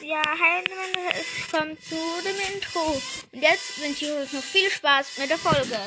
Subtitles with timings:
[0.00, 0.64] Ja, hi
[1.12, 3.00] es kommt zu dem Intro.
[3.32, 5.78] Und jetzt wünsche ich euch noch viel Spaß mit der Folge.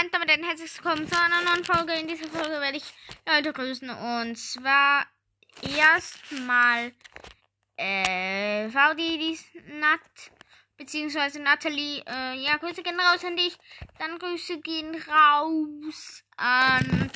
[0.00, 1.92] Und damit ein herzliches Willkommen zu einer neuen Folge.
[1.94, 2.84] In dieser Folge werde ich
[3.26, 3.90] Leute grüßen.
[3.90, 5.04] Und zwar
[5.60, 6.92] erstmal
[7.76, 10.00] äh, Faudi, die Nat,
[10.76, 12.04] beziehungsweise Natalie.
[12.06, 13.58] Äh, ja, Grüße gehen raus an dich.
[13.98, 17.10] Dann Grüße gehen raus an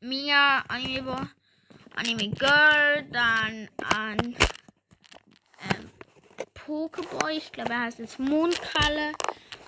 [0.00, 1.30] Mia, Anime,
[1.96, 4.36] Anime Girl, dann an
[5.62, 5.90] ähm,
[6.52, 9.14] Pokeboy, ich glaube er heißt jetzt Mondkralle,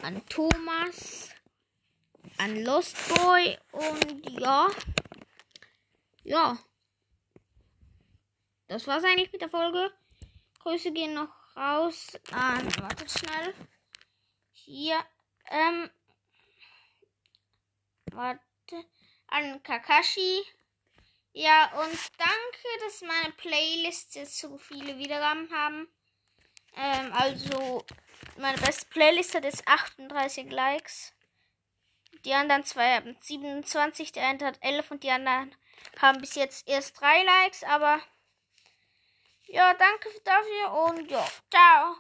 [0.02, 1.30] an Thomas,
[2.38, 4.68] an Lost Boy und ja,
[6.24, 6.58] ja,
[8.68, 9.92] das war's eigentlich mit der Folge.
[10.60, 13.54] Grüße gehen noch raus an, warte schnell,
[14.52, 14.98] hier,
[15.50, 15.90] ähm,
[18.12, 18.40] warte,
[19.28, 20.42] an Kakashi.
[21.32, 25.86] Ja, und danke, dass meine Playlist jetzt so viele Wiedergaben haben.
[26.74, 27.84] Ähm, also,
[28.38, 31.12] meine beste Playlist hat jetzt 38 Likes.
[32.26, 35.54] Die anderen zwei haben 27, der eine hat 11 und die anderen
[36.00, 38.00] haben bis jetzt erst 3 Likes, aber
[39.44, 41.94] ja, danke dafür und ja, ciao.